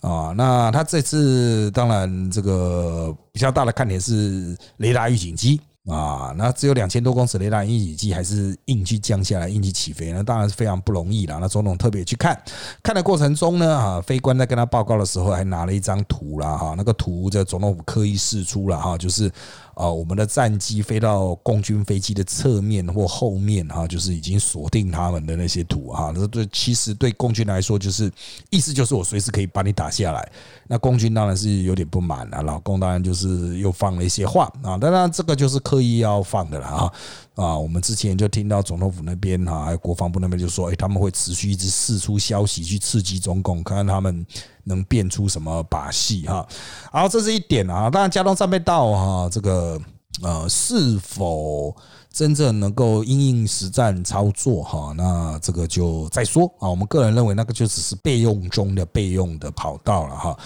[0.00, 0.34] 啊。
[0.36, 5.60] 那它这次当然这个比较大的看点是雷达预警机。
[5.86, 11.38] 啊，那只有两千多公尺雷达预警机，还是硬去降下来，硬去起飞，那当然是非常不容易了。
[11.40, 12.36] 那总统特别去看，
[12.82, 19.30] 看的过程中呢，啊，飞官在跟他报告的时候，还拿了一张图啦，哈，那个图这总统府刻意示出了哈，就是
[19.76, 28.10] 啊，我们的战机飞到共军飞机的侧面或后面哈，就是已经锁定他们的那些图哈，那对，其实对共军来说，就是
[28.48, 30.32] 意思就是我随时可以把你打下来。
[30.66, 36.92] 那共军当然是有点不满了，老共当然就是又放了一些话啊，当然这个就是刻意要放的了啊
[37.34, 37.58] 啊！
[37.58, 44.24] 我们之前就听到总统府那边哈，国防部那边就说，哎，他们会持续一直释出消息去刺激中共，看看他们
[44.66, 46.46] 能变出什么把戏哈。
[46.92, 47.90] 然后，这是一点啊。
[47.90, 49.80] 当然，加东战备道哈，这个
[50.22, 51.74] 呃，是否？
[52.16, 56.66] 真正能够应应实战操作哈，那这个就再说啊。
[56.66, 60.38] 我们个人认为，那个就只是备用中的备用的跑道了哈。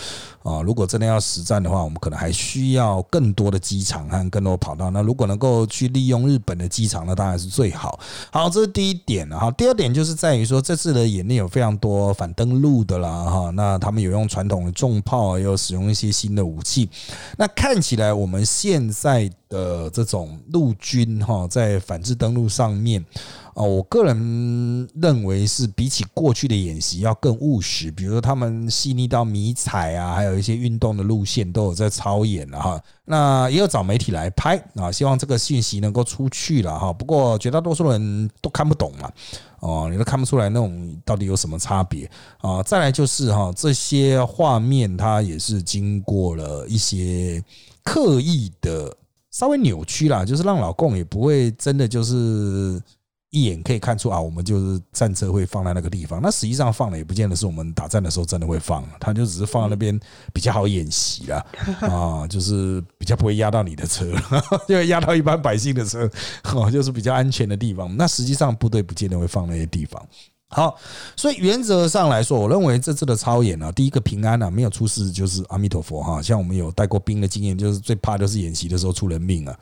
[0.43, 4.91] 啊，如果真的要实战的话，我们可能还需要更多的机场和更多跑道。
[4.91, 8.01] 那如果能够去利用日本的机场，那当然是最好。
[8.33, 9.49] 好，这是第一点哈。
[9.53, 13.51] 第二点就是在于说，这次的演练有非常多反登陆的啦哈。
[13.51, 16.91] 那他们有用传统的重炮，又使用一些新的武器。
[17.39, 19.31] 那看起来我们现在。
[19.51, 23.05] 的这种陆军哈，在在反制登陆上面
[23.53, 27.91] 啊，我个人认为是比起过去的演习要更务实。
[27.91, 32.81] 比如说，他们细腻到迷彩啊，还有一些运动的路线都有在操演了哈。
[33.05, 36.91] 那也有找媒体来拍啊，希望这个信息能够出去了哈。
[36.93, 39.11] 不过绝大多数人都看不懂嘛，
[39.59, 42.63] 哦，你都看不出来那种到底有什么差别啊。
[42.63, 47.45] 再来就是哈，这些画面它也是经过了一些
[47.83, 48.97] 刻意的。
[49.31, 52.83] 稍微扭曲啦，就是让老共也不会真的就是
[53.31, 56.20] 一眼可以看出啊，我们就是战车会放在那个地方。
[56.20, 59.99] 那实际上放了也不见得是我们打战的时候真的会放，他就只是放在那边
[60.33, 61.47] 比较好演习啦，
[61.83, 64.05] 啊，就是比较不会压到你的车，
[64.68, 66.11] 因为压到一般百姓的车，
[66.53, 67.97] 哦，就是比较安全的地方。
[67.97, 70.05] 那实际上部队不见得会放那些地方。
[70.53, 70.76] 好，
[71.16, 76.20] 所以原则上来说，我认为这次的操演呢，第一个平安啊，没有出事就是阿弥陀佛哈。
[76.20, 79.57] 像我们有带过兵的经验，就是最怕就是演习的时候出人命啊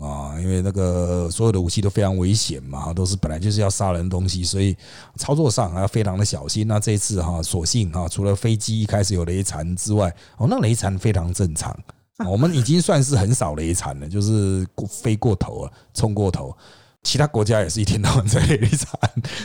[0.00, 4.74] 啊，因为那个所有的武器都非常危险嘛，都是本来就是要杀人的东西，所以
[5.16, 6.66] 操作上还要非常的小心。
[6.66, 11.78] 那这一次哈，所幸哈，除了飞机一开始有雷残之外，哦，那雷残非常正常，
[12.26, 16.56] 我们已经算是很少雷残了，就是过飞过头了，冲过头。
[17.02, 18.88] 其他国家也是一天到晚在雷惨，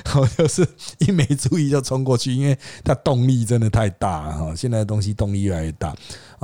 [0.06, 0.68] 然 后就是
[0.99, 4.53] 一没注意就冲过去，因为它动力真的太大哈。
[4.56, 5.95] 现在的东西动力越来越大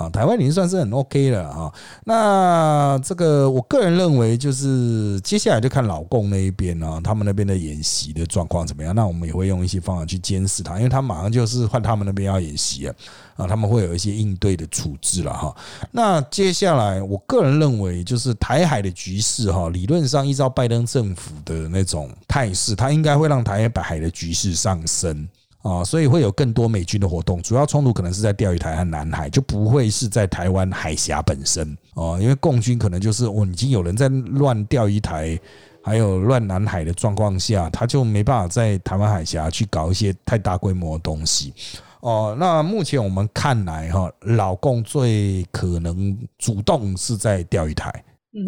[0.01, 1.71] 啊，台湾已经算是很 OK 了啊。
[2.05, 8.95] 那这个我个人认为，就是接下来就看老共那一边啊，他们那边的演习的状况怎么样。
[8.95, 12.95] 那我们也会用一些方法去监视他，因为他马上就是换他们那边要演习啊。
[13.37, 15.55] 啊，他们会有一些应对的处置了哈。
[15.89, 25.27] 那接下来，我个人认为，就是台海的局势哈，理论上依照拜登政府的那种态势，他应该会让台海的局势上升
[25.61, 27.41] 啊，所以会有更多美军的活动。
[27.41, 35.39] 主要冲突可能是在钓鱼台和南海，就不会是在台湾海峡本身哦，因为共军可能就是哦，已经有人在乱钓鱼台，
[35.83, 41.53] 还有乱南海的状况下，他就没办法在台湾海峡去搞一些太大规模的东西。
[41.99, 47.91] 哦，那目前我们看来哈，老共最可能主动是在钓鱼台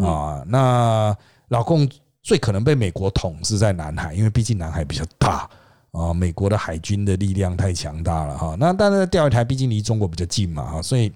[0.04, 0.42] 啊。
[0.48, 1.16] 那
[1.48, 1.88] 老共
[2.24, 5.48] 最可能被美国统是在南海，因为毕竟南海比较大
[5.94, 8.54] 啊，美国的海军的力量太强大了哈。
[8.58, 11.10] 那但是钓鱼台毕竟离中国比较近嘛哈，所以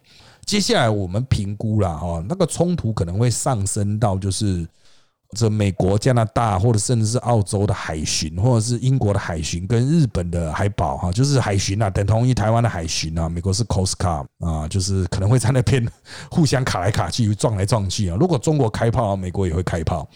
[0.46, 4.66] 接下来我们评估了哈，那个冲突可能会上升到就是。
[5.36, 13.28] 这美国、加拿大，或者甚至是澳洲的海巡，或者是英国的海巡，跟日本的海保哈，就是海巡啊，等同于台湾的海巡啊。
[13.28, 15.86] 美国是 Coast Guard 啊，就是可能会在那边
[16.32, 18.16] 互相卡来卡去、撞来撞去啊。
[18.18, 20.08] 如果中国开炮，美国也会开炮。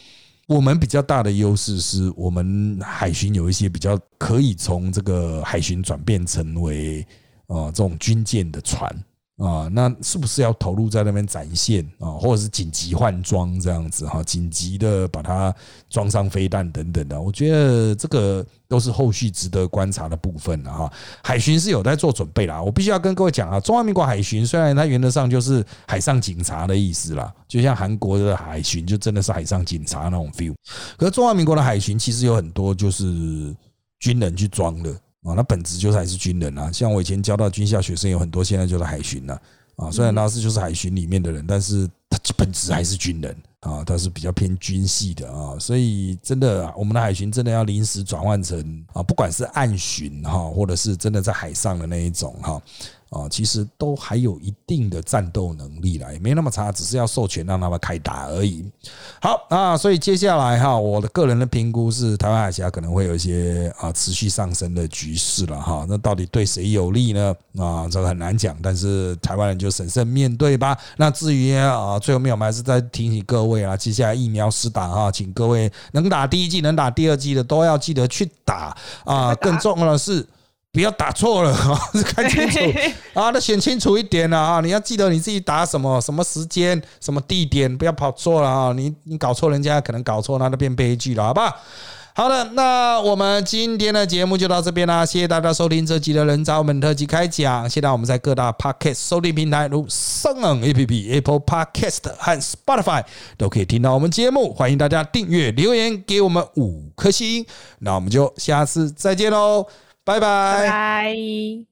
[0.47, 7.07] 我们比较大的优势是我们海巡有一些比较可以从这个海巡转变成为
[7.47, 8.95] 呃这种军舰的船。
[9.43, 15.53] 啊，那是不是要投入在那边展现啊，或者是紧急换装这样子哈，紧急的把它
[15.91, 17.21] 装上飞弹等等的？
[17.21, 20.93] 我觉得这个都是后续值得观察的部分了哈。
[21.25, 30.55] 海巡是有在做准备啦，我必须要跟各位讲啊，中华民国海巡虽然它原则上就是海上警察的意思啦，就像韩国的海巡就真的是海上警察那种 feel，
[30.97, 33.53] 可是中华民国的海巡其实有很多就是
[33.99, 34.97] 军人去装的。
[35.23, 39.41] 啊，那本质就是还是军人啊，像我以前教到军校学生有很多，现在就是海巡了
[39.77, 39.91] 啊。
[39.91, 45.57] 虽然他是就是海巡里面的人，但是他本质还是军人啊，他是比较偏军系的啊。
[45.59, 52.61] 所以真的，我们的海巡真的要临时转换成啊，不管是岸巡哈，或者是真的在海上的那一种哈。
[53.13, 58.65] 啊，其实都还有一定的战斗能力了，也没那么差，只是要授权让他们开打而已。
[59.21, 65.85] 好啊，所以接下来哈，我的个人的评估是，台湾海峡可能会有一些啊持续上升的局势了哈。
[65.87, 67.37] 那到底对谁有利呢？
[67.59, 70.75] 啊，这个很难讲，但是台湾人就审慎面对吧。
[70.97, 79.35] 那至于啊，最后面我们还是再提醒各位啊，接下来疫苗施打哈，请各位能打第一剂、能打第二剂的都要记得去打啊。
[79.35, 80.27] 更重要的是。
[80.73, 81.79] 不要打错了啊！
[82.17, 82.59] 看清楚
[83.13, 84.61] 啊，那选清楚一点了啊！
[84.63, 88.73] 你要记得你自己打什么、什么时间、什么地点，不要跑错了啊！
[88.75, 91.55] 你你搞错，人家可能搞错，那就变悲剧了，好不好？
[92.15, 97.69] 好的，那我们今天的节目就到这边啦，谢谢大家收听这集的人找我们特辑开讲。
[97.69, 103.05] 现在我们在各大 Podcast 收听平台，如 s o n A P P、Apple Podcast 和 Spotify
[103.37, 104.53] 都可以听到我们节目。
[104.55, 107.45] 欢迎大家订阅、留言给我们五颗星。
[107.79, 109.67] 那我们就下次再见喽，
[110.05, 111.72] 拜拜。